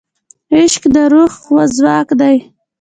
[0.55, 1.33] عشق د روح
[1.75, 2.37] ځواک دی.